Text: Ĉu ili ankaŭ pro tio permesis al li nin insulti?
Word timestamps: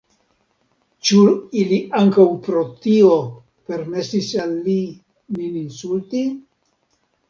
Ĉu 1.09 1.19
ili 1.65 1.77
ankaŭ 1.99 2.27
pro 2.49 2.65
tio 2.87 3.13
permesis 3.71 4.35
al 4.49 4.59
li 4.67 4.81
nin 5.41 5.65
insulti? 5.67 6.29